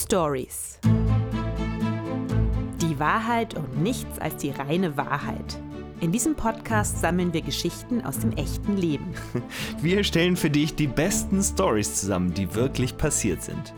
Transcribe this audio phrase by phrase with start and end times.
[0.00, 0.78] Stories.
[2.80, 5.60] Die Wahrheit und nichts als die reine Wahrheit.
[6.00, 9.12] In diesem Podcast sammeln wir Geschichten aus dem echten Leben.
[9.82, 13.74] Wir stellen für dich die besten Stories zusammen, die wirklich passiert sind.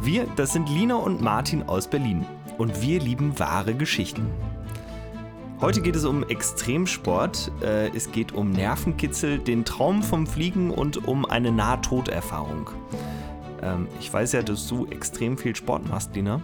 [0.00, 2.24] Wir, das sind Lina und Martin aus Berlin.
[2.56, 4.30] Und wir lieben wahre Geschichten.
[5.60, 7.52] Heute geht es um Extremsport.
[7.60, 12.70] Äh, Es geht um Nervenkitzel, den Traum vom Fliegen und um eine Nahtoderfahrung.
[13.62, 16.40] Ähm, Ich weiß ja, dass du extrem viel Sport machst, Lina.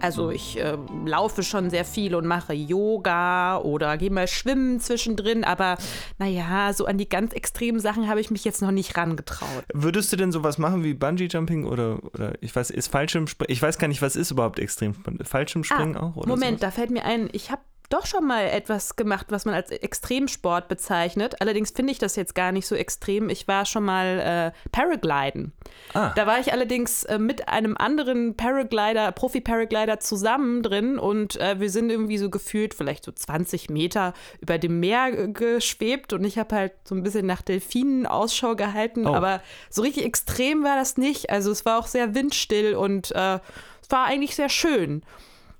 [0.00, 5.42] Also ich äh, laufe schon sehr viel und mache Yoga oder gehe mal schwimmen zwischendrin,
[5.42, 5.76] aber
[6.20, 9.64] naja, so an die ganz extremen Sachen habe ich mich jetzt noch nicht rangetraut.
[9.74, 13.50] Würdest du denn sowas machen wie Bungee Jumping oder, oder ich weiß, ist Fallschirmspringen?
[13.52, 15.26] Ich weiß gar nicht, was ist überhaupt Extremsport?
[15.26, 16.14] Fallschirmspringen auch?
[16.14, 16.74] Oder Ah, Moment, sowas?
[16.74, 20.68] da fällt mir ein, ich habe doch schon mal etwas gemacht, was man als Extremsport
[20.68, 21.40] bezeichnet.
[21.40, 23.30] Allerdings finde ich das jetzt gar nicht so extrem.
[23.30, 25.52] Ich war schon mal äh, Paragliden.
[25.94, 26.12] Ah.
[26.14, 31.70] Da war ich allerdings äh, mit einem anderen Paraglider, Profi-Paraglider zusammen drin und äh, wir
[31.70, 36.54] sind irgendwie so gefühlt vielleicht so 20 Meter über dem Meer geschwebt und ich habe
[36.54, 39.14] halt so ein bisschen nach Delfinen Ausschau gehalten, Oh.
[39.14, 41.30] aber so richtig extrem war das nicht.
[41.30, 43.38] Also es war auch sehr windstill und äh,
[43.82, 45.02] es war eigentlich sehr schön.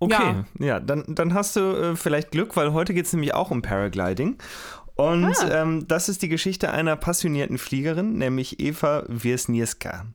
[0.00, 3.50] Okay, ja, dann, dann hast du äh, vielleicht Glück, weil heute geht es nämlich auch
[3.50, 4.36] um Paragliding.
[4.94, 5.62] Und Ah.
[5.62, 10.06] ähm, das ist die Geschichte einer passionierten Fliegerin, nämlich Eva Wiesniewska.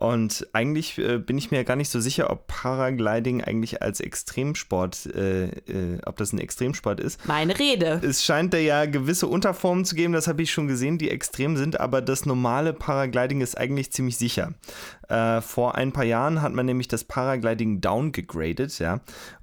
[0.00, 5.04] Und eigentlich äh, bin ich mir gar nicht so sicher, ob Paragliding eigentlich als Extremsport,
[5.14, 7.26] äh, äh, ob das ein Extremsport ist.
[7.28, 8.00] Meine Rede.
[8.02, 11.58] Es scheint da ja gewisse Unterformen zu geben, das habe ich schon gesehen, die extrem
[11.58, 14.54] sind, aber das normale Paragliding ist eigentlich ziemlich sicher.
[15.10, 19.00] Äh, vor ein paar Jahren hat man nämlich das Paragliding downgegradet, ja.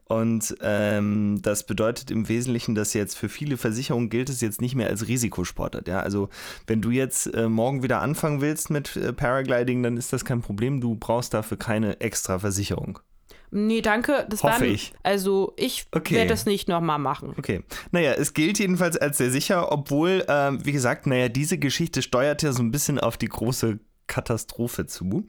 [0.08, 4.76] Und ähm, das bedeutet im Wesentlichen, dass jetzt für viele Versicherungen gilt es jetzt nicht
[4.76, 5.88] mehr als Risikosportart.
[5.88, 6.00] Ja?
[6.00, 6.30] Also
[6.66, 10.42] wenn du jetzt äh, morgen wieder anfangen willst mit äh, Paragliding, dann ist das kein
[10.42, 10.80] Problem.
[10.82, 13.00] Du brauchst dafür keine extra Versicherung.
[13.50, 14.26] Nee, danke.
[14.30, 14.94] Das Hoffe war, ich.
[15.04, 16.16] Also ich Okay.
[16.16, 17.34] werde das nicht nochmal machen.
[17.38, 17.64] Okay.
[17.92, 22.44] Naja, es gilt jedenfalls als sehr sicher, obwohl, ähm, wie gesagt, naja, diese Geschichte steuert
[22.44, 25.28] ja so ein bisschen auf die große Katastrophe zu.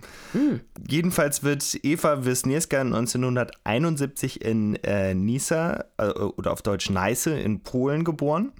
[0.88, 8.04] Jedenfalls wird Eva Wisniewska 1971 in äh, Nisa äh, oder auf Deutsch Neiße in Polen
[8.04, 8.52] geboren.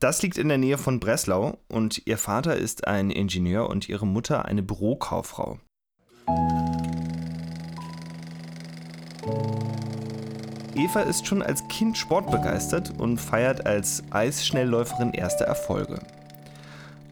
[0.00, 4.06] Das liegt in der Nähe von Breslau und ihr Vater ist ein Ingenieur und ihre
[4.06, 5.60] Mutter eine Bürokauffrau.
[10.74, 16.00] Eva ist schon als Kind sportbegeistert und feiert als Eisschnellläuferin erste Erfolge.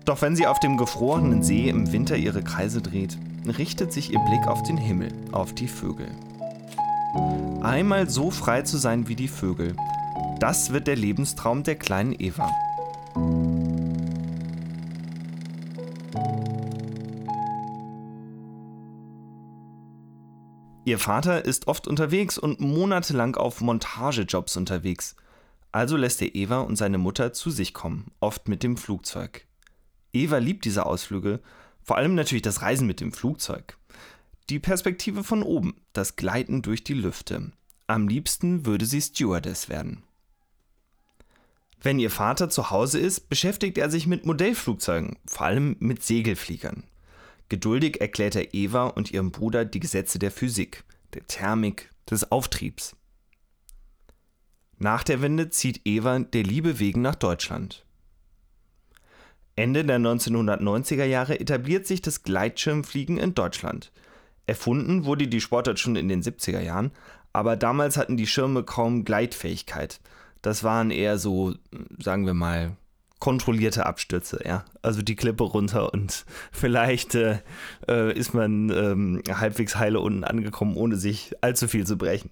[0.04, 3.18] Doch wenn sie auf dem gefrorenen See im Winter ihre Kreise dreht,
[3.58, 6.08] richtet sich ihr Blick auf den Himmel, auf die Vögel.
[7.60, 9.76] Einmal so frei zu sein wie die Vögel,
[10.38, 12.50] das wird der Lebenstraum der kleinen Eva.
[20.84, 25.14] Ihr Vater ist oft unterwegs und monatelang auf Montagejobs unterwegs.
[25.72, 29.46] Also lässt er Eva und seine Mutter zu sich kommen, oft mit dem Flugzeug.
[30.12, 31.40] Eva liebt diese Ausflüge,
[31.82, 33.76] vor allem natürlich das Reisen mit dem Flugzeug.
[34.48, 37.52] Die Perspektive von oben, das Gleiten durch die Lüfte.
[37.86, 40.02] Am liebsten würde sie Stewardess werden.
[41.82, 46.84] Wenn ihr Vater zu Hause ist, beschäftigt er sich mit Modellflugzeugen, vor allem mit Segelfliegern.
[47.48, 50.84] Geduldig erklärt er Eva und ihrem Bruder die Gesetze der Physik,
[51.14, 52.96] der Thermik, des Auftriebs.
[54.78, 57.84] Nach der Wende zieht Eva der Liebe wegen nach Deutschland.
[59.60, 63.92] Ende der 1990er Jahre etabliert sich das Gleitschirmfliegen in Deutschland.
[64.46, 66.92] Erfunden wurde die Sportart schon in den 70er Jahren,
[67.34, 70.00] aber damals hatten die Schirme kaum Gleitfähigkeit.
[70.40, 71.54] Das waren eher so,
[71.98, 72.76] sagen wir mal,
[73.18, 74.64] kontrollierte Abstürze, ja.
[74.80, 77.40] Also die Klippe runter und vielleicht äh,
[77.86, 82.30] äh, ist man ähm, halbwegs heile unten angekommen, ohne sich allzu viel zu brechen.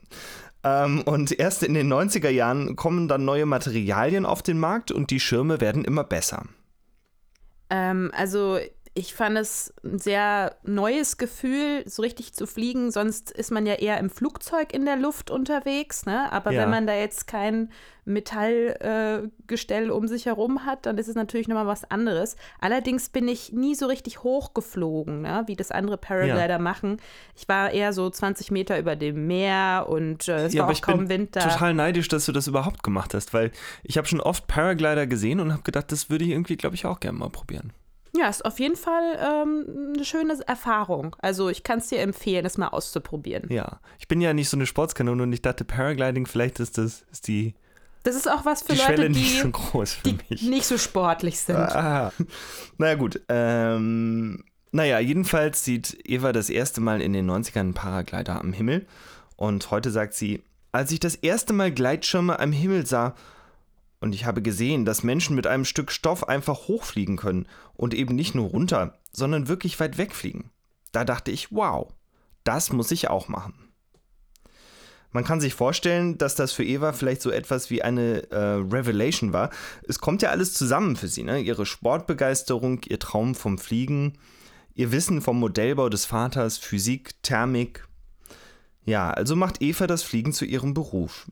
[0.65, 5.11] Ähm, und erst in den 90er Jahren kommen dann neue Materialien auf den Markt und
[5.11, 6.47] die Schirme werden immer besser.
[7.71, 8.59] Ähm, also
[8.99, 12.91] ich fand es ein sehr neues Gefühl, so richtig zu fliegen.
[12.91, 16.05] Sonst ist man ja eher im Flugzeug in der Luft unterwegs.
[16.05, 16.33] Ne?
[16.33, 16.63] Aber Ja.
[16.63, 17.71] wenn man da jetzt kein
[18.05, 22.35] Metallgestell äh, um sich herum hat, dann ist es natürlich nochmal was anderes.
[22.61, 25.45] Allerdings bin ich nie so richtig hochgeflogen, ne?
[25.47, 26.59] wie das andere Paraglider Ja.
[26.59, 26.97] machen.
[27.37, 30.73] Ich war eher so 20 Meter über dem Meer und äh, es Ja, war auch
[30.73, 31.49] ich kaum bin Wind da.
[31.49, 33.53] total neidisch, dass du das überhaupt gemacht hast, weil
[33.85, 36.85] ich habe schon oft Paraglider gesehen und habe gedacht, das würde ich irgendwie, glaube ich,
[36.87, 37.73] auch gerne mal probieren.
[38.17, 41.15] Ja, ist auf jeden Fall ähm, eine schöne Erfahrung.
[41.21, 43.47] Also ich kann es dir empfehlen, es mal auszuprobieren.
[43.51, 47.05] Ja, ich bin ja nicht so eine Sportskanone und ich dachte, Paragliding, vielleicht ist das
[47.13, 47.55] ist die,
[48.05, 50.43] Das ist auch was für die Leute, Schwelle die, nicht so groß für die mich.
[50.43, 51.57] nicht so sportlich sind.
[51.57, 52.13] Ah.
[52.79, 58.41] Naja gut, ähm, Naja, jedenfalls sieht Eva das erste Mal in den 90ern einen Paraglider
[58.41, 58.87] am Himmel.
[59.37, 63.15] Und heute sagt sie, als ich das erste Mal Gleitschirme am Himmel sah,
[64.01, 68.15] und ich habe gesehen, dass Menschen mit einem Stück Stoff einfach hochfliegen können und eben
[68.15, 70.51] nicht nur runter, sondern wirklich weit wegfliegen.
[70.93, 71.93] Da dachte ich, wow,
[72.45, 73.69] das muss ich auch machen.
[75.11, 79.33] Man kann sich vorstellen, dass das für Eva vielleicht so etwas wie eine äh, Revelation
[79.33, 79.51] war.
[79.87, 81.41] Es kommt ja alles zusammen für sie, ne?
[81.41, 84.19] Ihre Sportbegeisterung, ihr Traum vom Fliegen,
[84.75, 87.89] ihr Wissen vom Modellbau des Vaters, Physik, Thermik.
[88.85, 91.27] Ja, also macht Eva das Fliegen zu ihrem Beruf.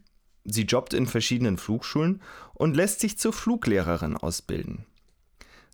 [0.48, 2.22] Sie jobbt in verschiedenen Flugschulen
[2.54, 4.86] und lässt sich zur Fluglehrerin ausbilden.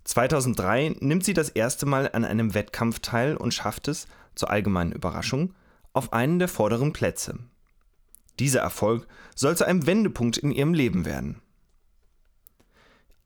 [0.05, 4.93] 2003 nimmt sie das erste Mal an einem Wettkampf teil und schafft es, zur allgemeinen
[4.93, 5.55] Überraschung,
[5.93, 7.39] auf einen der vorderen Plätze.
[8.39, 11.41] Dieser Erfolg soll zu einem Wendepunkt in ihrem Leben werden.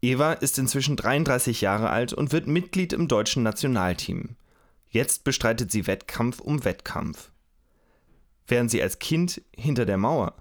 [0.02, 4.37] Eva ist inzwischen 33 Jahre alt und wird Mitglied im deutschen Nationalteam.
[4.90, 7.31] Jetzt bestreitet sie Wettkampf um Wettkampf.
[8.46, 10.34] Während sie als Kind hinter der Mauer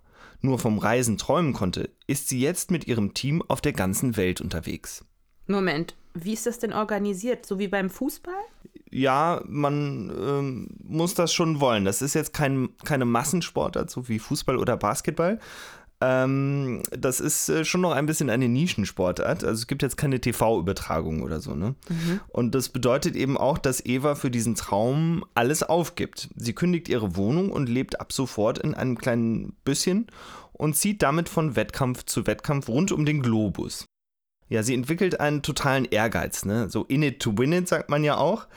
[0.46, 4.42] nur vom Reisen träumen konnte, ist sie jetzt mit ihrem Team auf der ganzen Welt
[4.42, 5.06] unterwegs.
[5.48, 7.46] Moment, wie ist das denn organisiert?
[7.46, 8.34] So wie beim Fußball?
[8.90, 11.86] Ja, man ähm, muss das schon wollen.
[11.86, 15.40] Das ist jetzt kein, keine Massensportart, so wie Fußball oder Basketball.
[16.02, 19.44] Ähm, das ist äh, schon noch ein bisschen eine Nischensportart.
[19.44, 21.56] Also es gibt jetzt keine TV-Übertragung oder so.
[21.56, 21.76] Ne?
[21.90, 22.20] Mhm.
[22.28, 26.30] Und das bedeutet eben auch, dass Eva für diesen Traum alles aufgibt.
[26.36, 30.08] Sie kündigt ihre Wohnung und lebt ab sofort in einem kleinen Büsschen
[30.52, 33.86] und zieht damit von Wettkampf zu Wettkampf rund um den Globus.
[34.48, 36.70] Ja, sie entwickelt einen totalen Ehrgeiz, ne?
[36.70, 38.48] So in it to win it, sagt man ja auch.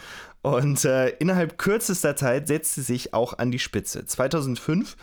[0.42, 4.04] Und äh, innerhalb kürzester Zeit setzt sie sich auch an die Spitze.
[4.04, 4.96] 2005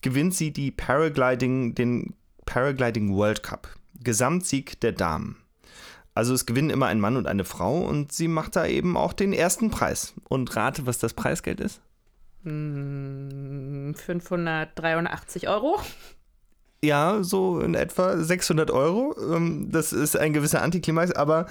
[0.00, 2.14] gewinnt sie die Paragliding, den
[2.46, 3.68] Paragliding World Cup.
[4.02, 5.36] Gesamtsieg der Damen.
[6.14, 9.12] Also es gewinnen immer ein Mann und eine Frau und sie macht da eben auch
[9.12, 10.14] den ersten Preis.
[10.28, 11.80] Und rate, was das Preisgeld ist?
[12.42, 15.78] 583 hm, Euro.
[16.82, 19.14] Ja, so in etwa 600 Euro.
[19.34, 21.44] Ähm, das ist ein gewisser Antiklimax, aber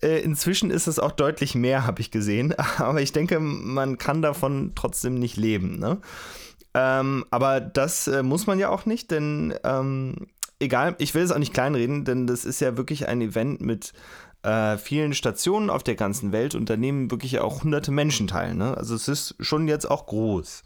[0.00, 2.54] äh, inzwischen ist es auch deutlich mehr, habe ich gesehen.
[2.78, 5.78] Aber ich denke, man kann davon trotzdem nicht leben.
[5.78, 5.98] Ne?
[6.78, 10.26] Ähm, aber das äh, muss man ja auch nicht, denn ähm,
[10.60, 13.94] egal, ich will es auch nicht kleinreden, denn das ist ja wirklich ein Event mit
[14.42, 18.54] äh, vielen Stationen auf der ganzen Welt und da nehmen wirklich auch hunderte Menschen teil.
[18.54, 18.76] Ne?
[18.76, 20.64] Also es ist schon jetzt auch groß.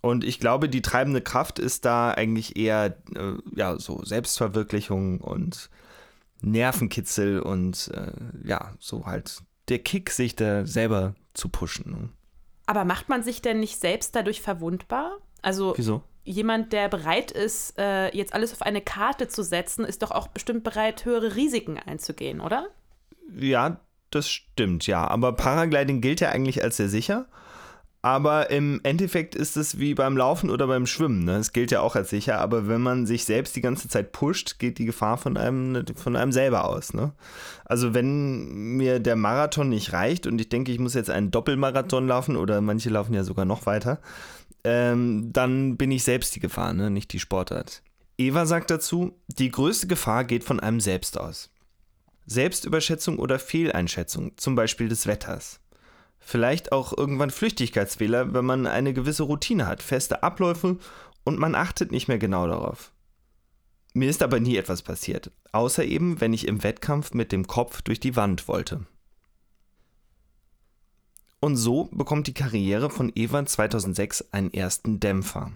[0.00, 5.68] Und ich glaube, die treibende Kraft ist da eigentlich eher äh, ja, so Selbstverwirklichung und
[6.40, 8.12] Nervenkitzel und äh,
[8.48, 11.90] ja, so halt der Kick, sich da selber zu pushen.
[11.90, 12.08] Ne?
[12.64, 15.18] Aber macht man sich denn nicht selbst dadurch verwundbar?
[15.44, 16.02] Also Wieso?
[16.24, 20.28] jemand, der bereit ist, äh, jetzt alles auf eine Karte zu setzen, ist doch auch
[20.28, 22.68] bestimmt bereit, höhere Risiken einzugehen, oder?
[23.38, 23.80] Ja,
[24.10, 25.06] das stimmt, ja.
[25.06, 27.26] Aber Paragliding gilt ja eigentlich als sehr sicher.
[28.04, 31.24] Aber im Endeffekt ist es wie beim Laufen oder beim Schwimmen.
[31.24, 31.36] Ne?
[31.36, 34.58] Es gilt ja auch als sicher, aber wenn man sich selbst die ganze Zeit pusht,
[34.58, 36.92] geht die Gefahr von einem, von einem selber aus.
[36.92, 37.12] Ne?
[37.64, 42.06] Also wenn mir der Marathon nicht reicht und ich denke, ich muss jetzt einen Doppelmarathon
[42.06, 44.00] laufen oder manche laufen ja sogar noch weiter,
[44.64, 46.90] ähm, dann bin ich selbst die Gefahr, ne?
[46.90, 47.82] nicht die Sportart.
[48.16, 51.50] Eva sagt dazu, die größte Gefahr geht von einem selbst aus.
[52.26, 55.60] Selbstüberschätzung oder Fehleinschätzung, zum Beispiel des Wetters.
[56.18, 60.78] Vielleicht auch irgendwann Flüchtigkeitsfehler, wenn man eine gewisse Routine hat, feste Abläufe
[61.24, 62.92] und man achtet nicht mehr genau darauf.
[63.92, 67.82] Mir ist aber nie etwas passiert, außer eben, wenn ich im Wettkampf mit dem Kopf
[67.82, 68.86] durch die Wand wollte.
[71.44, 75.52] Und so bekommt die Karriere von Eva 2006 einen ersten Dämpfer.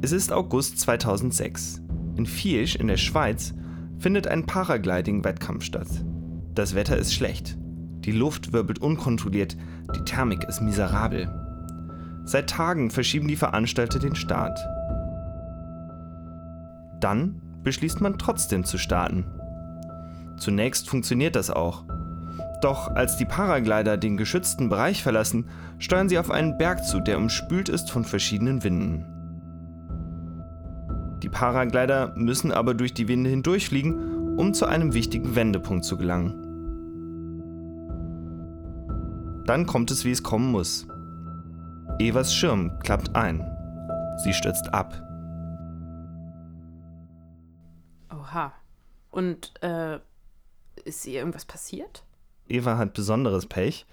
[0.00, 1.82] Es ist August 2006.
[2.14, 3.52] In Viersch in der Schweiz
[3.98, 5.88] findet ein Paragliding-Wettkampf statt.
[6.54, 7.58] Das Wetter ist schlecht.
[8.04, 9.56] Die Luft wirbelt unkontrolliert,
[9.96, 11.28] die Thermik ist miserabel.
[12.26, 14.60] Seit Tagen verschieben die Veranstalter den Start.
[17.00, 19.24] Dann beschließt man trotzdem zu starten.
[20.36, 21.84] Zunächst funktioniert das auch.
[22.62, 25.46] Doch als die Paraglider den geschützten Bereich verlassen,
[25.78, 29.06] steuern sie auf einen Berg zu, der umspült ist von verschiedenen Winden.
[31.22, 36.34] Die Paraglider müssen aber durch die Winde hindurchfliegen, um zu einem wichtigen Wendepunkt zu gelangen.
[39.44, 40.86] Dann kommt es, wie es kommen muss.
[41.98, 43.44] Evas Schirm klappt ein.
[44.22, 45.09] Sie stürzt ab.
[48.30, 48.52] Oha.
[49.10, 49.98] Und äh,
[50.84, 52.04] ist ihr irgendwas passiert?
[52.48, 53.86] Eva hat besonderes Pech.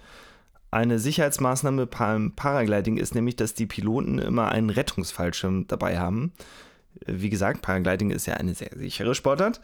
[0.69, 6.33] Eine Sicherheitsmaßnahme beim Paragliding ist nämlich, dass die Piloten immer einen Rettungsfallschirm dabei haben.
[7.05, 9.61] Wie gesagt, Paragliding ist ja eine sehr sichere Sportart.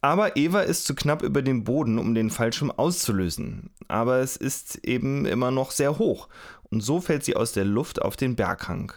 [0.00, 3.70] Aber Eva ist zu knapp über dem Boden, um den Fallschirm auszulösen.
[3.88, 6.28] Aber es ist eben immer noch sehr hoch.
[6.70, 8.92] Und so fällt sie aus der Luft auf den Berghang.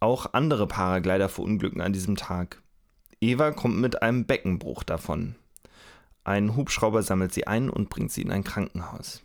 [0.00, 2.62] Auch andere Paraglider verunglücken an diesem Tag.
[3.22, 5.36] Eva kommt mit einem Beckenbruch davon.
[6.24, 9.22] Ein Hubschrauber sammelt sie ein und bringt sie in ein Krankenhaus.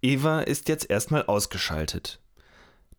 [0.00, 2.22] Eva ist jetzt erstmal ausgeschaltet.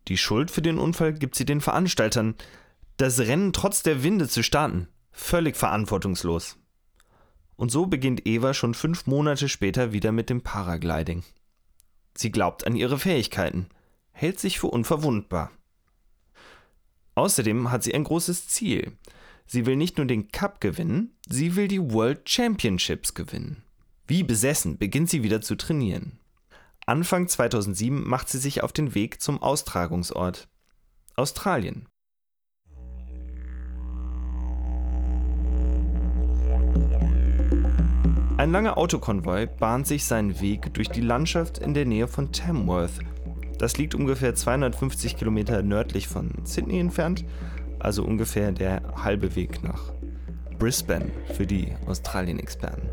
[0.07, 2.35] Die Schuld für den Unfall gibt sie den Veranstaltern.
[2.97, 4.87] Das Rennen trotz der Winde zu starten.
[5.11, 6.57] Völlig verantwortungslos.
[7.55, 11.23] Und so beginnt Eva schon fünf Monate später wieder mit dem Paragliding.
[12.13, 13.69] Sie glaubt an ihre Fähigkeiten,
[14.11, 15.51] hält sich für unverwundbar.
[17.15, 18.91] Außerdem hat sie ein großes Ziel.
[19.47, 23.63] Sie will nicht nur den Cup gewinnen, sie will die World Championships gewinnen.
[24.07, 26.19] Wie besessen beginnt sie wieder zu trainieren.
[26.85, 30.47] Anfang 2007 macht sie sich auf den Weg zum Austragungsort.
[31.15, 31.87] Australien.
[38.37, 42.99] Ein langer Autokonvoi bahnt sich seinen Weg durch die Landschaft in der Nähe von Tamworth.
[43.57, 47.23] Das liegt ungefähr 250 Kilometer nördlich von Sydney entfernt,
[47.85, 49.93] also ungefähr der halbe Weg nach
[50.57, 52.89] Brisbane für die Australien-Experten.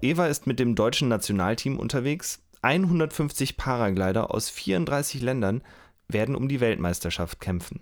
[0.00, 2.40] Eva ist mit dem deutschen Nationalteam unterwegs.
[2.62, 5.62] 150 Paraglider aus 34 Ländern
[6.06, 7.80] werden um die Weltmeisterschaft kämpfen.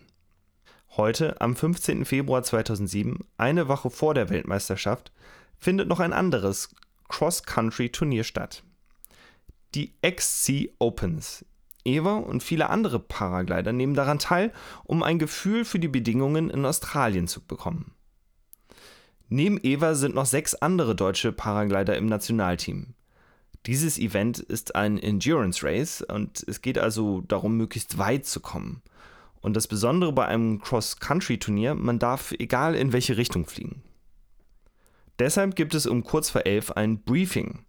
[0.96, 2.06] Heute, am 15.
[2.06, 5.12] Februar 2007, eine Woche vor der Weltmeisterschaft,
[5.58, 6.70] findet noch ein anderes
[7.08, 8.62] Cross-Country-Turnier statt.
[9.74, 11.44] Die XC Opens.
[11.86, 14.52] Eva und viele andere Paraglider nehmen daran teil,
[14.84, 17.92] um ein Gefühl für die Bedingungen in Australien zu bekommen.
[19.28, 22.94] Neben Eva sind noch sechs andere deutsche Paraglider im Nationalteam.
[23.66, 28.82] Dieses Event ist ein Endurance Race und es geht also darum, möglichst weit zu kommen.
[29.40, 33.82] Und das Besondere bei einem Cross-Country-Turnier, man darf egal in welche Richtung fliegen.
[35.18, 37.64] Deshalb gibt es um kurz vor elf ein Briefing.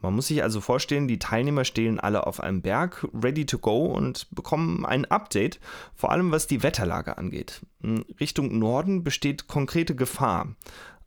[0.00, 3.86] Man muss sich also vorstellen, die Teilnehmer stehen alle auf einem Berg, ready to go
[3.86, 5.58] und bekommen ein Update,
[5.94, 7.62] vor allem was die Wetterlage angeht.
[8.20, 10.54] Richtung Norden besteht konkrete Gefahr.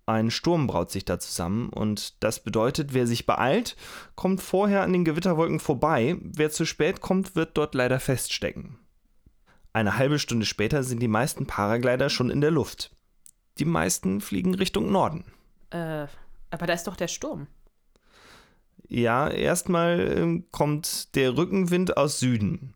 [0.06, 3.76] Ein Sturm braut sich da zusammen und das bedeutet, wer sich beeilt,
[4.16, 8.80] kommt vorher an den Gewitterwolken vorbei, wer zu spät kommt, wird dort leider feststecken.
[9.72, 12.92] Eine halbe Stunde später sind die meisten Paraglider schon in der Luft.
[13.60, 15.26] Die meisten fliegen Richtung Norden.
[15.70, 16.08] Äh,
[16.50, 17.46] aber da ist doch der Sturm.
[18.90, 22.74] Ja, erstmal äh, kommt der Rückenwind aus Süden.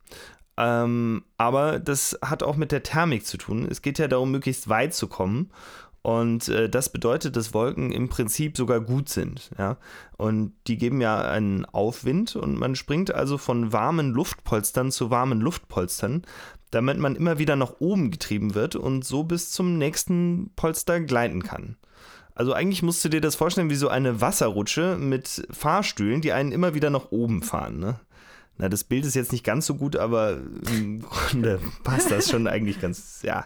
[0.56, 3.68] Ähm, aber das hat auch mit der Thermik zu tun.
[3.70, 5.50] Es geht ja darum, möglichst weit zu kommen.
[6.04, 9.50] Und äh, das bedeutet, dass Wolken im Prinzip sogar gut sind.
[9.58, 9.78] Ja?
[10.18, 15.40] Und die geben ja einen Aufwind und man springt also von warmen Luftpolstern zu warmen
[15.40, 16.24] Luftpolstern,
[16.72, 21.42] damit man immer wieder nach oben getrieben wird und so bis zum nächsten Polster gleiten
[21.42, 21.78] kann.
[22.36, 26.52] Also eigentlich musst du dir das vorstellen wie so eine Wasserrutsche mit Fahrstühlen, die einen
[26.52, 27.80] immer wieder nach oben fahren.
[27.80, 28.00] Ne?
[28.58, 30.38] Na, das Bild ist jetzt nicht ganz so gut, aber
[30.70, 33.46] im Grunde passt das schon eigentlich ganz, ja.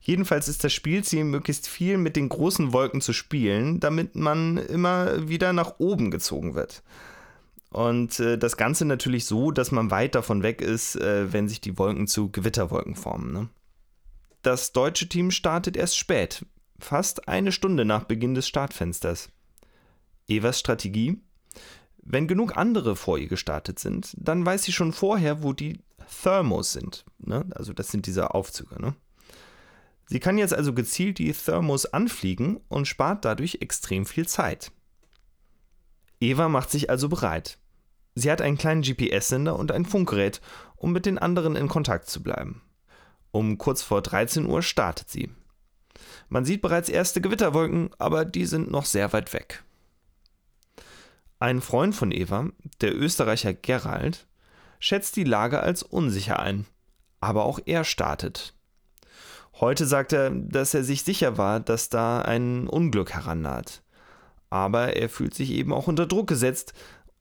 [0.00, 5.28] Jedenfalls ist das Spielziel, möglichst viel mit den großen Wolken zu spielen, damit man immer
[5.28, 6.82] wieder nach oben gezogen wird.
[7.70, 11.60] Und äh, das Ganze natürlich so, dass man weit davon weg ist, äh, wenn sich
[11.60, 13.32] die Wolken zu Gewitterwolken formen.
[13.32, 13.48] Ne?
[14.42, 16.44] Das deutsche Team startet erst spät,
[16.80, 19.30] fast eine Stunde nach Beginn des Startfensters.
[20.28, 21.20] Evas Strategie?
[22.02, 25.80] Wenn genug andere vor ihr gestartet sind, dann weiß sie schon vorher, wo die
[26.22, 27.04] Thermos sind.
[27.18, 27.46] Ne?
[27.54, 28.80] Also das sind diese Aufzüge.
[28.80, 28.94] Ne?
[30.06, 34.72] Sie kann jetzt also gezielt die Thermos anfliegen und spart dadurch extrem viel Zeit.
[36.20, 37.58] Eva macht sich also bereit.
[38.14, 40.40] Sie hat einen kleinen GPS-Sender und ein Funkgerät,
[40.76, 42.62] um mit den anderen in Kontakt zu bleiben.
[43.30, 45.30] Um kurz vor 13 Uhr startet sie.
[46.28, 49.62] Man sieht bereits erste Gewitterwolken, aber die sind noch sehr weit weg.
[51.38, 54.26] Ein Freund von Eva, der Österreicher Gerald,
[54.78, 56.66] schätzt die Lage als unsicher ein,
[57.20, 58.54] aber auch er startet.
[59.54, 63.82] Heute sagt er, dass er sich sicher war, dass da ein Unglück herannaht.
[64.48, 66.72] Aber er fühlt sich eben auch unter Druck gesetzt,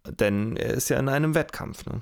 [0.06, 1.86] denn er ist ja in einem Wettkampf.
[1.86, 2.02] Ne?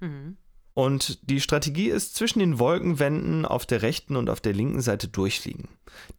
[0.00, 0.36] Mhm.
[0.76, 5.08] Und die Strategie ist zwischen den Wolkenwänden auf der rechten und auf der linken Seite
[5.08, 5.68] durchfliegen.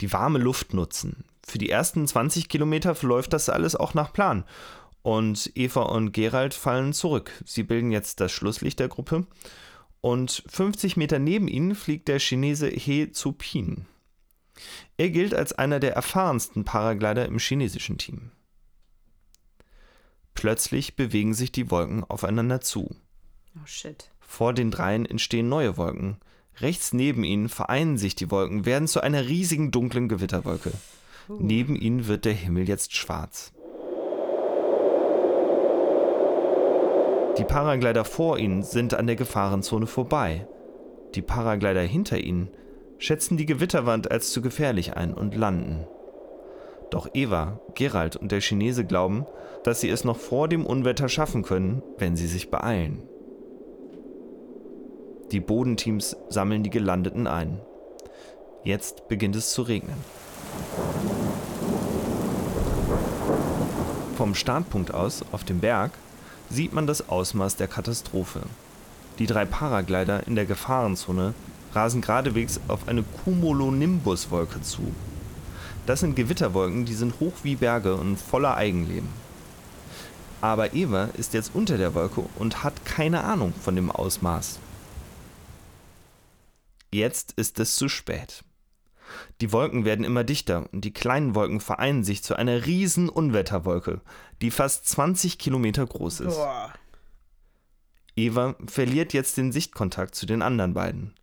[0.01, 1.25] Die warme Luft nutzen.
[1.45, 4.45] Für die ersten 20 Kilometer verläuft das alles auch nach Plan.
[5.03, 7.31] Und Eva und Gerald fallen zurück.
[7.45, 9.27] Sie bilden jetzt das Schlusslicht der Gruppe
[10.01, 13.85] und 50 Meter neben ihnen fliegt der Chinese He Zupin.
[14.97, 18.31] Er gilt als einer der erfahrensten Paraglider im chinesischen Team.
[20.33, 22.95] Plötzlich bewegen sich die Wolken aufeinander zu.
[23.55, 24.09] Oh shit.
[24.27, 26.17] Vor den dreien entstehen neue Wolken,
[26.59, 30.71] Rechts neben ihnen vereinen sich die Wolken, werden zu einer riesigen dunklen Gewitterwolke.
[31.29, 31.37] Uh.
[31.39, 33.51] Neben ihnen wird der Himmel jetzt schwarz.
[37.37, 40.47] Die Paraglider vor ihnen sind an der Gefahrenzone vorbei.
[41.13, 42.49] Die Paraglider hinter ihnen
[42.97, 45.85] schätzen die Gewitterwand als zu gefährlich ein und landen.
[46.89, 49.27] Doch Eva, Gerald und der Chinese glauben,
[49.63, 53.03] dass sie es noch vor dem Unwetter schaffen können, wenn sie sich beeilen.
[55.31, 57.59] Die Bodenteams sammeln die Gelandeten ein.
[58.63, 59.97] Jetzt beginnt es zu regnen.
[64.15, 65.91] Vom Startpunkt aus, auf dem Berg,
[66.49, 68.39] sieht man das Ausmaß der Katastrophe.
[69.19, 71.33] Die drei Paraglider in der Gefahrenzone
[71.73, 74.93] rasen geradewegs auf eine Cumulonimbuswolke zu.
[75.85, 79.09] Das sind Gewitterwolken, die sind hoch wie Berge und voller Eigenleben.
[80.39, 84.59] Aber Eva ist jetzt unter der Wolke und hat keine Ahnung von dem Ausmaß.
[86.97, 88.43] Jetzt ist es zu spät.
[89.39, 94.01] Die Wolken werden immer dichter und die kleinen Wolken vereinen sich zu einer riesen Unwetterwolke,
[94.41, 96.37] die fast 20 Kilometer groß ist.
[96.37, 96.73] Boah.
[98.15, 101.13] Eva verliert jetzt den Sichtkontakt zu den anderen beiden.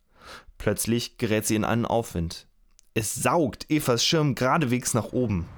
[0.59, 2.47] Plötzlich gerät sie in einen Aufwind.
[2.95, 5.49] Es saugt Evas Schirm geradewegs nach oben.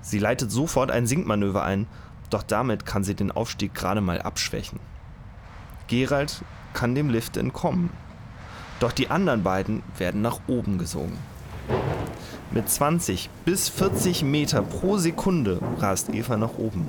[0.00, 1.86] Sie leitet sofort ein Sinkmanöver ein,
[2.30, 4.80] doch damit kann sie den Aufstieg gerade mal abschwächen.
[5.86, 6.42] Gerald
[6.74, 7.90] kann dem Lift entkommen.
[8.82, 11.16] Doch die anderen beiden werden nach oben gesogen.
[12.50, 16.88] Mit 20 bis 40 Meter pro Sekunde rast Eva nach oben.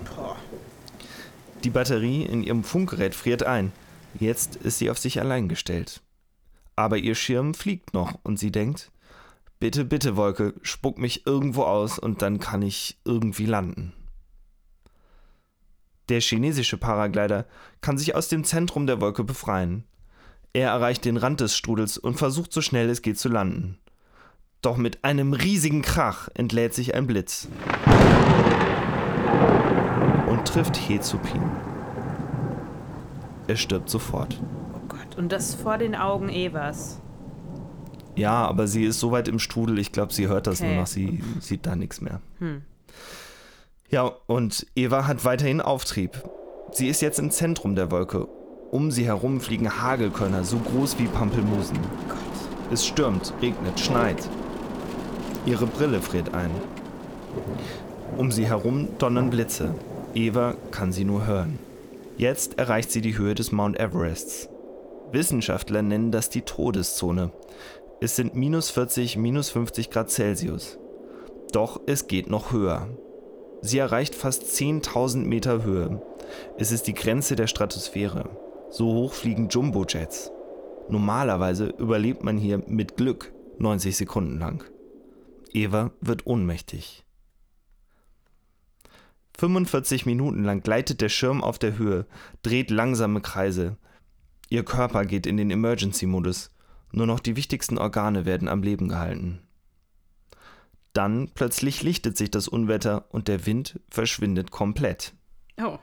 [1.64, 3.72] Die Batterie in ihrem Funkgerät friert ein.
[4.20, 6.02] Jetzt ist sie auf sich allein gestellt.
[6.76, 8.92] Aber ihr Schirm fliegt noch und sie denkt,
[9.60, 13.94] bitte, bitte Wolke, spuck mich irgendwo aus und dann kann ich irgendwie landen.
[16.10, 17.46] Der chinesische Paraglider
[17.82, 19.84] kann sich aus dem Zentrum der Wolke befreien.
[20.56, 23.80] Er erreicht den Rand des Strudels und versucht so schnell es geht zu landen.
[24.62, 27.48] Doch mit einem riesigen Krach entlädt sich ein Blitz
[30.28, 31.42] und trifft Hezupin.
[33.48, 34.40] Er stirbt sofort.
[34.76, 37.02] Oh Gott, und das vor den Augen Evas.
[38.16, 40.70] Ja, aber sie ist so weit im Strudel, ich glaube, sie hört das okay.
[40.70, 42.22] nur noch, sie sieht da nichts mehr.
[42.38, 42.62] Hm.
[43.90, 46.24] Ja, und Eva hat weiterhin Auftrieb.
[46.72, 48.28] Sie ist jetzt im Zentrum der Wolke.
[48.74, 51.78] Um sie herum fliegen Hagelkörner, so groß wie Pampelmusen.
[52.72, 54.28] Es stürmt, regnet, schneit.
[55.46, 56.50] Ihre Brille friert ein.
[58.18, 59.76] Um sie herum donnern Blitze.
[60.16, 61.60] Eva kann sie nur hören.
[62.18, 64.50] Jetzt erreicht sie die Höhe des Mount Everests.
[65.12, 67.32] Wissenschaftler nennen das die Todeszone.
[68.02, 70.80] Es sind minus 40, minus 50 Grad Celsius.
[71.52, 72.88] Doch es geht noch höher.
[73.62, 76.02] Sie erreicht fast 10.000 Meter Höhe.
[76.58, 78.32] Es ist die Grenze der Stratosphäre.
[78.74, 80.32] So hoch fliegen Jumbojets.
[80.90, 84.64] Normalerweise überlebt man hier mit Glück 90 Sekunden lang.
[85.52, 87.06] Eva wird ohnmächtig.
[89.38, 92.08] 45 Minuten lang gleitet der Schirm auf der Höhe,
[92.42, 93.78] dreht langsame Kreise.
[94.50, 96.50] Ihr Körper geht in den Emergency-Modus.
[96.92, 99.44] Nur noch die wichtigsten Organe werden am Leben gehalten.
[100.94, 105.14] Dann plötzlich lichtet sich das Unwetter und der Wind verschwindet komplett.
[105.62, 105.78] Oh.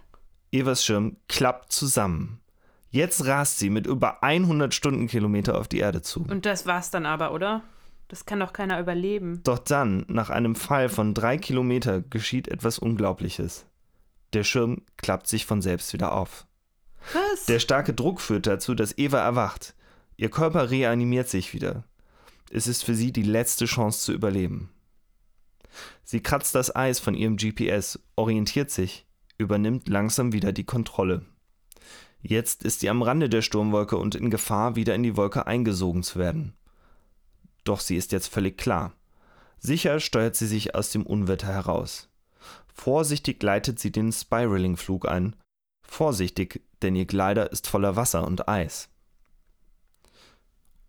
[0.50, 2.39] Evas Schirm klappt zusammen.
[2.90, 6.26] Jetzt rast sie mit über 100 Stundenkilometer auf die Erde zu.
[6.29, 7.62] Und das war's dann aber, oder?
[8.09, 9.40] Das kann doch keiner überleben.
[9.44, 13.66] Doch dann, nach einem Fall von drei Kilometer, geschieht etwas Unglaubliches.
[14.33, 16.46] Der Schirm klappt sich von selbst wieder auf.
[17.12, 17.46] Was?
[17.46, 19.74] Der starke Druck führt dazu, dass Eva erwacht.
[20.16, 21.85] Ihr Körper reanimiert sich wieder.
[22.50, 24.70] Es ist für sie die letzte Chance zu überleben.
[26.03, 29.07] Sie kratzt das Eis von ihrem GPS, orientiert sich,
[29.38, 31.24] übernimmt langsam wieder die Kontrolle.
[32.22, 36.02] Jetzt ist sie am Rande der Sturmwolke und in Gefahr, wieder in die Wolke eingesogen
[36.02, 36.54] zu werden.
[37.64, 38.92] Doch sie ist jetzt völlig klar.
[39.59, 42.09] Sicher steuert sie sich aus dem Unwetter heraus.
[42.72, 45.37] Vorsichtig leitet sie den Spiraling-Flug ein.
[45.83, 48.88] Vorsichtig, denn ihr Gleiter ist voller Wasser und Eis.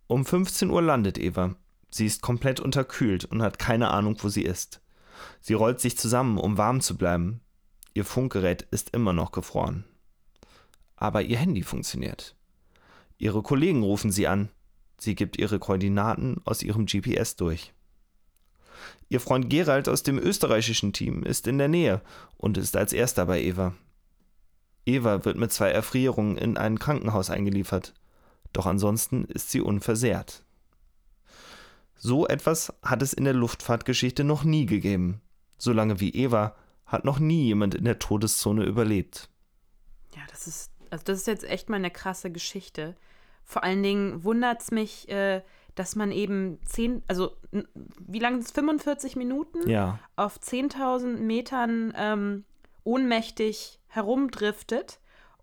[0.08, 1.56] Um 15 Uhr landet Eva.
[1.90, 4.82] Sie ist komplett unterkühlt und hat keine Ahnung, wo sie ist.
[5.42, 7.42] Sie rollt sich zusammen, um warm zu bleiben.
[7.94, 9.84] Ihr Funkgerät ist immer noch gefroren.
[11.02, 12.36] Aber ihr Handy funktioniert.
[13.18, 14.50] Ihre Kollegen rufen sie an.
[15.00, 17.74] Sie gibt ihre Koordinaten aus ihrem GPS durch.
[19.10, 22.04] Ihr Freund Gerald aus dem österreichischen Team ist in der Nähe
[22.38, 23.74] und ist als erster bei Eva.
[24.86, 27.96] Eva wird mit zwei Erfrierungen in ein Krankenhaus eingeliefert,
[28.54, 30.46] doch ansonsten ist sie unversehrt.
[31.96, 35.20] So etwas hat es in der Luftfahrtgeschichte noch nie gegeben.
[35.58, 39.30] Solange wie Eva hat noch nie jemand in der Todeszone überlebt.
[40.16, 42.96] Ja, das ist, also das ist jetzt echt mal eine krasse Geschichte.
[43.44, 45.42] Vor allen Dingen wundert es mich, äh,
[45.76, 47.32] dass man eben 10, also
[48.00, 48.52] wie lange ist es?
[48.52, 50.00] 45 Minuten Ja.
[50.16, 52.46] auf 10.000 Metern ähm,
[52.84, 55.00] ohnmächtig herumdriftet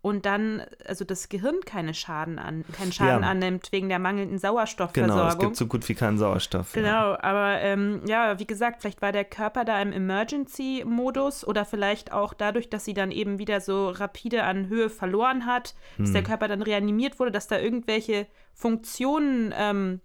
[0.09, 3.29] und dann, also das Gehirn keine Schaden an, keinen Schaden Ja.
[3.31, 5.17] annimmt wegen der mangelnden Sauerstoffversorgung.
[5.17, 6.75] Genau, es gibt so gut wie keinen Sauerstoff.
[6.75, 6.83] Ja.
[6.83, 12.13] Genau, aber ähm, ja, wie gesagt, vielleicht war der Körper da im Emergency-Modus oder vielleicht
[12.13, 16.15] auch dadurch, dass sie dann eben wieder so rapide an Höhe verloren hat, dass Hm.
[16.15, 20.01] der Körper dann reanimiert wurde, dass da irgendwelche Funktionen ähm,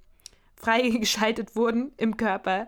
[0.56, 2.68] freigeschaltet wurden im Körper,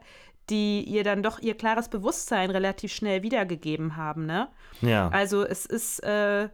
[0.49, 4.47] die ihr dann doch ihr klares Bewusstsein relativ schnell wiedergegeben haben, ne?
[4.81, 5.09] Ja.
[5.09, 6.49] Also es ist, äh,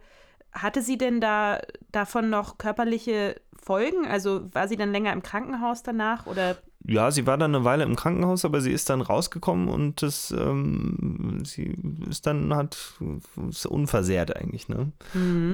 [0.52, 1.60] hatte sie denn da
[1.90, 4.06] davon noch körperliche Folgen?
[4.06, 7.84] Also war sie dann länger im Krankenhaus danach oder Ja, sie war dann eine Weile
[7.84, 11.76] im Krankenhaus, aber sie ist dann rausgekommen und das, ähm, sie
[12.10, 12.76] ist dann hat
[13.48, 14.68] ist unversehrt eigentlich.
[14.68, 14.92] Ne?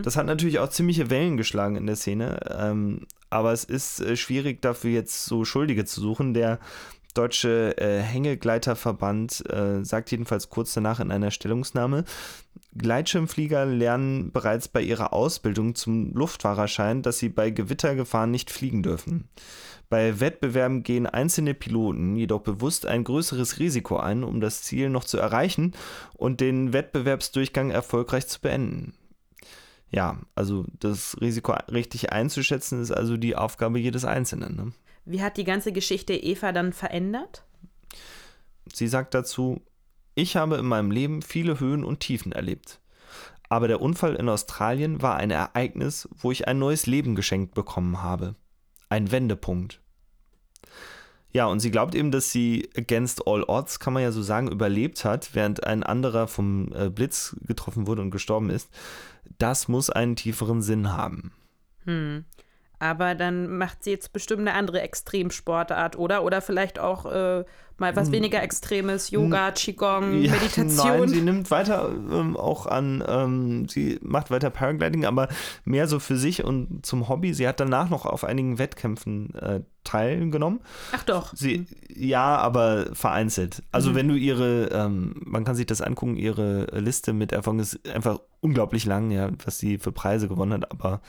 [0.02, 4.16] Das hat natürlich auch ziemliche Wellen geschlagen in der Szene, ähm, aber es ist äh,
[4.16, 6.32] schwierig dafür jetzt so Schuldige zu suchen.
[6.34, 6.58] Der
[7.18, 12.04] deutsche äh, Hängegleiterverband äh, sagt jedenfalls kurz danach in einer Stellungnahme,
[12.76, 19.28] Gleitschirmflieger lernen bereits bei ihrer Ausbildung zum Luftfahrerschein, dass sie bei Gewittergefahren nicht fliegen dürfen.
[19.88, 25.04] Bei Wettbewerben gehen einzelne Piloten jedoch bewusst ein größeres Risiko ein, um das Ziel noch
[25.04, 25.72] zu erreichen
[26.14, 28.94] und den Wettbewerbsdurchgang erfolgreich zu beenden.
[29.90, 34.57] Ja, also das Risiko richtig einzuschätzen ist also die Aufgabe jedes Einzelnen.
[34.57, 34.72] Ne?
[35.09, 37.44] wie hat die ganze Geschichte Eva dann verändert?
[38.72, 39.62] Sie sagt dazu,
[40.18, 42.81] ich habe in meinem Leben viele Höhen und Tiefen erlebt.
[43.48, 48.02] Aber der Unfall in Australien war ein Ereignis, wo ich ein neues Leben geschenkt bekommen
[48.02, 48.35] habe.
[48.88, 49.81] Ein Wendepunkt.
[51.31, 54.50] Ja, und sie glaubt eben, dass sie against all odds, kann man ja so sagen,
[54.50, 58.70] überlebt hat, während ein anderer vom äh, Blitz getroffen wurde und gestorben ist.
[59.38, 61.33] Das muss einen tieferen Sinn haben.
[61.85, 62.24] Hm.
[62.78, 66.22] Aber dann macht sie jetzt bestimmt eine andere Extremsportart, oder?
[66.22, 67.44] Oder vielleicht auch äh,
[67.78, 70.22] mal was weniger Extremes, Yoga, Qigong, Hm.
[70.22, 71.00] Ja, Meditation.
[71.00, 75.28] Nein, sie nimmt weiter ähm, auch an, ähm, sie macht weiter Paragliding, aber
[75.64, 77.32] mehr so für sich und zum Hobby.
[77.34, 80.60] Sie hat danach noch auf einigen Wettkämpfen äh, teilgenommen.
[80.92, 81.32] Ach doch.
[81.34, 83.62] Sie, ja, aber vereinzelt.
[83.72, 87.88] Also wenn du ihre, ähm, man kann sich das angucken, ihre Liste mit Erfolgen ist
[87.88, 91.00] einfach unglaublich lang, ja, was sie für Preise gewonnen hat, aber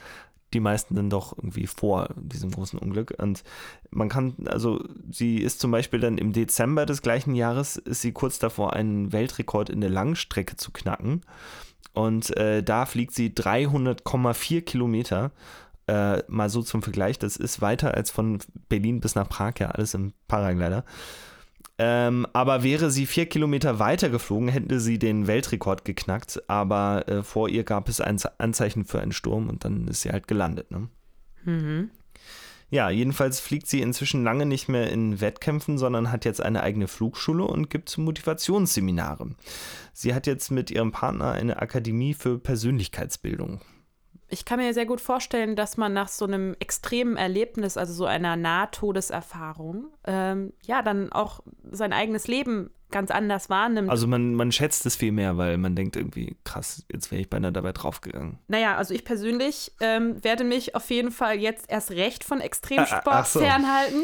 [0.53, 3.13] die meisten dann doch irgendwie vor diesem großen Unglück.
[3.17, 3.43] Und
[3.91, 8.11] man kann, also sie ist zum Beispiel dann im Dezember des gleichen Jahres, ist sie
[8.11, 11.21] kurz davor, einen Weltrekord in der Langstrecke zu knacken.
[11.93, 15.31] Und äh, da fliegt sie 300,4 Kilometer.
[15.87, 19.71] Äh, mal so zum Vergleich, das ist weiter als von Berlin bis nach Prag, ja,
[19.71, 20.83] alles im Paraglider.
[21.81, 26.43] Ähm, aber wäre sie vier Kilometer weiter geflogen, hätte sie den Weltrekord geknackt.
[26.49, 30.01] Aber äh, vor ihr gab es ein Ze- Anzeichen für einen Sturm und dann ist
[30.01, 30.71] sie halt gelandet.
[30.71, 30.89] Ne?
[31.45, 31.89] Mhm.
[32.69, 36.87] Ja, jedenfalls fliegt sie inzwischen lange nicht mehr in Wettkämpfen, sondern hat jetzt eine eigene
[36.87, 39.29] Flugschule und gibt Motivationsseminare.
[39.93, 43.61] Sie hat jetzt mit ihrem Partner eine Akademie für Persönlichkeitsbildung.
[44.29, 48.05] Ich kann mir sehr gut vorstellen, dass man nach so einem extremen Erlebnis, also so
[48.05, 53.89] einer Nahtodeserfahrung, ähm, ja, dann auch sein eigenes Leben ganz anders wahrnimmt.
[53.89, 57.29] Also man, man schätzt es viel mehr, weil man denkt irgendwie, krass, jetzt wäre ich
[57.29, 58.39] beinahe dabei draufgegangen.
[58.47, 63.07] Naja, also ich persönlich ähm, werde mich auf jeden Fall jetzt erst recht von Extremsport
[63.07, 63.39] Ah, ach so.
[63.39, 64.03] fernhalten.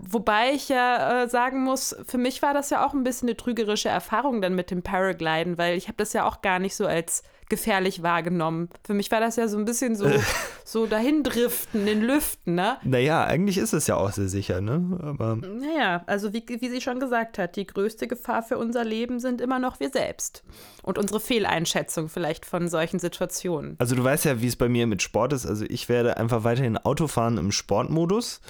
[0.00, 3.36] Wobei ich ja äh, sagen muss, für mich war das ja auch ein bisschen eine
[3.36, 6.86] trügerische Erfahrung dann mit dem Paragliden, weil ich habe das ja auch gar nicht so
[6.86, 8.68] als gefährlich wahrgenommen.
[8.84, 10.10] Für mich war das ja so ein bisschen so,
[10.64, 12.78] so dahindriften in Lüften, ne?
[12.82, 14.98] Naja, eigentlich ist es ja auch sehr sicher, ne?
[15.02, 19.20] Aber Naja, also wie, wie sie schon gesagt hat, die größte Gefahr für unser Leben
[19.20, 20.44] sind immer noch wir selbst.
[20.82, 23.76] Und unsere Fehleinschätzung vielleicht von solchen Situationen.
[23.78, 25.46] Also du weißt ja, wie es bei mir mit Sport ist.
[25.46, 28.40] Also ich werde einfach weiterhin Auto fahren im Sportmodus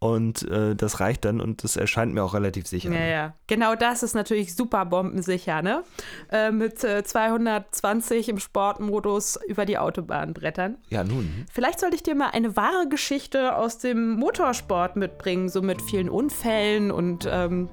[0.00, 2.90] und äh, das reicht dann und das erscheint mir auch relativ sicher.
[2.90, 3.34] Ja, ja.
[3.46, 5.84] Genau das ist natürlich super bombensicher, ne?
[6.32, 10.78] Äh, mit äh, 220 im Sportmodus über die Autobahn brettern.
[10.88, 11.44] Ja, nun.
[11.52, 16.08] Vielleicht sollte ich dir mal eine wahre Geschichte aus dem Motorsport mitbringen, so mit vielen
[16.08, 17.68] Unfällen und ähm,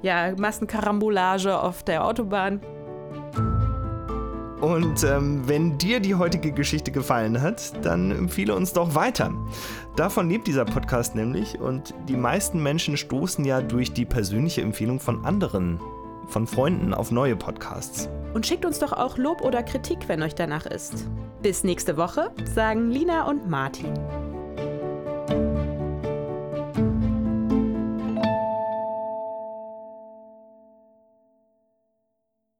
[0.00, 2.62] ja, Massenkarambolage auf der Autobahn.
[4.60, 9.32] Und ähm, wenn dir die heutige Geschichte gefallen hat, dann empfehle uns doch weiter.
[9.96, 14.98] Davon lebt dieser Podcast nämlich und die meisten Menschen stoßen ja durch die persönliche Empfehlung
[14.98, 15.80] von anderen,
[16.28, 18.08] von Freunden auf neue Podcasts.
[18.34, 21.06] Und schickt uns doch auch Lob oder Kritik, wenn euch danach ist.
[21.42, 23.92] Bis nächste Woche, sagen Lina und Martin.